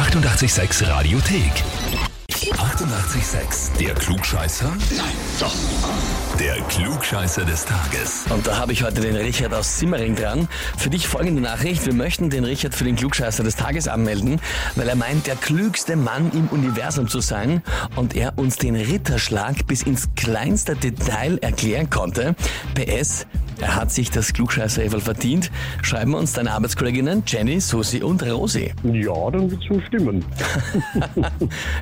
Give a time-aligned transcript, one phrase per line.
[0.00, 1.52] 886 Radiothek.
[2.30, 3.76] 88,6.
[3.78, 4.72] Der Klugscheißer?
[4.96, 5.54] Nein, doch.
[6.38, 8.24] Der Klugscheißer des Tages.
[8.30, 10.48] Und da habe ich heute den Richard aus Simmering dran.
[10.78, 11.84] Für dich folgende Nachricht.
[11.84, 14.40] Wir möchten den Richard für den Klugscheißer des Tages anmelden,
[14.74, 17.62] weil er meint, der klügste Mann im Universum zu sein
[17.94, 22.34] und er uns den Ritterschlag bis ins kleinste Detail erklären konnte.
[22.74, 23.26] PS,
[23.60, 25.50] er hat sich das klugscheißer verdient.
[25.82, 28.72] Schreiben uns deine Arbeitskolleginnen Jenny, Susi und Rosi.
[28.84, 30.24] Ja, dann wird schon stimmen.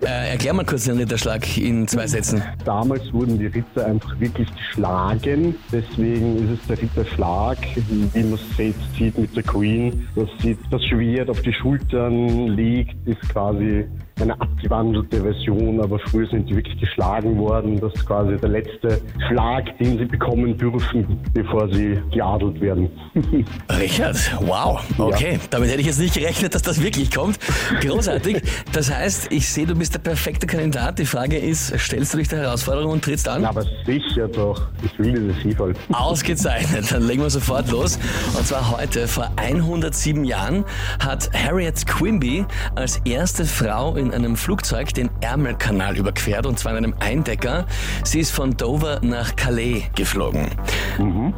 [0.00, 2.42] Äh, erklär mal kurz den Ritterschlag in zwei Sätzen.
[2.64, 5.54] Damals wurden die Ritter einfach wirklich geschlagen.
[5.72, 7.58] Deswegen ist es der Ritterschlag,
[7.88, 12.48] wie man es jetzt sieht mit der Queen, dass sie das Schwert auf die Schultern
[12.48, 13.86] legt, ist quasi
[14.20, 17.80] eine abgewandelte Version, aber früher sind die wirklich geschlagen worden.
[17.80, 22.90] Das ist quasi der letzte Schlag, den sie bekommen dürfen, bevor sie geadelt werden.
[23.70, 25.38] Richard, wow, okay.
[25.50, 27.38] Damit hätte ich jetzt nicht gerechnet, dass das wirklich kommt.
[27.80, 28.42] Großartig.
[28.72, 30.98] Das heißt, ich sehe, du bist der perfekte Kandidat.
[30.98, 33.44] Die Frage ist, stellst du dich der Herausforderung und trittst an?
[33.44, 35.76] Aber sicher doch, ich will diese Vielfalt.
[35.92, 37.98] Ausgezeichnet, dann legen wir sofort los.
[38.36, 40.64] Und zwar heute, vor 107 Jahren,
[40.98, 46.78] hat Harriet Quimby als erste Frau in einem Flugzeug den Ärmelkanal überquert, und zwar in
[46.78, 47.66] einem Eindecker.
[48.04, 50.48] Sie ist von Dover nach Calais geflogen.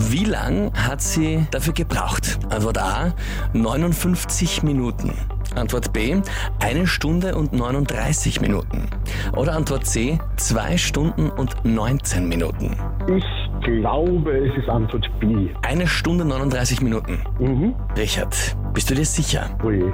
[0.00, 2.38] Wie lang hat sie dafür gebraucht?
[2.50, 3.14] Antwort A,
[3.52, 5.12] 59 Minuten.
[5.56, 6.20] Antwort B,
[6.60, 8.88] eine Stunde und 39 Minuten.
[9.34, 12.76] Oder Antwort C, zwei Stunden und 19 Minuten.
[13.08, 13.24] Ich
[13.64, 15.48] glaube, es ist Antwort B.
[15.62, 17.18] Eine Stunde 39 Minuten.
[17.40, 17.74] Mhm.
[17.96, 19.50] Richard, bist du dir sicher?
[19.64, 19.82] Ui.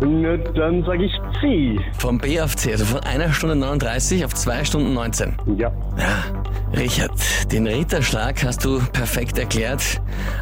[0.00, 1.78] Na, dann sage ich C.
[1.98, 5.36] Von B auf C, also von einer Stunde 39 auf zwei Stunden 19.
[5.58, 5.70] Ja.
[5.98, 6.24] Ja,
[6.76, 7.12] Richard,
[7.50, 9.82] den Ritterschlag hast du perfekt erklärt,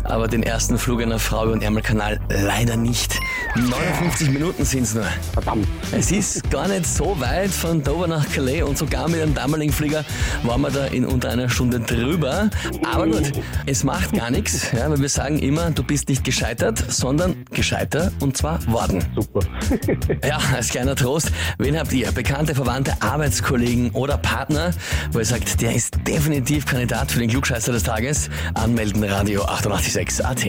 [0.02, 3.20] aber den ersten Flug einer Frau über den Ärmelkanal leider nicht.
[3.54, 5.06] 59 Minuten sind's nur.
[5.32, 5.68] Verdammt.
[5.92, 9.72] Es ist gar nicht so weit von Dover nach Calais und sogar mit einem damaligen
[9.72, 10.04] Flieger
[10.42, 12.50] waren wir da in unter einer Stunde drüber.
[12.82, 13.30] Aber gut,
[13.66, 18.10] es macht gar nichts, ja, weil wir sagen immer, du bist nicht gescheitert, sondern gescheiter
[18.20, 19.04] und zwar worden.
[19.14, 19.40] Super.
[20.24, 22.10] Ja, als kleiner Trost, wen habt ihr?
[22.12, 24.70] Bekannte, Verwandte, Arbeitskollegen oder Partner,
[25.12, 26.23] wo ihr sagt, der ist definitiv
[26.66, 28.30] Kandidat für den Klugscheißer des Tages?
[28.54, 30.44] Anmelden Radio 886 AT.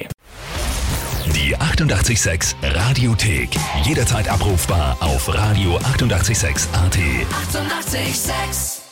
[1.33, 3.49] Die 88,6 Radiothek.
[3.83, 6.97] Jederzeit abrufbar auf radio886.at.
[6.97, 7.95] 88,6.
[7.95, 8.84] Eighty-eight, sex.